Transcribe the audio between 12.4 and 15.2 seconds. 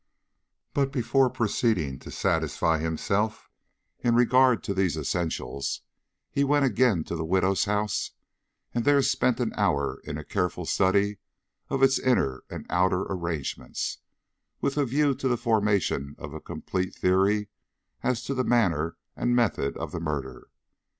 and outer arrangements, with a view